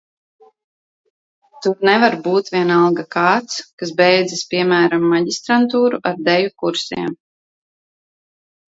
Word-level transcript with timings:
Tur 1.65 1.83
nevar 1.89 2.17
būt 2.29 2.49
vienalga 2.55 3.05
kāds, 3.17 3.61
kas 3.83 3.93
beidzis, 4.03 4.43
piemēram, 4.55 5.09
maģistrantūru 5.15 6.03
ar 6.13 6.21
deju 6.31 6.55
kursiem. 6.65 7.19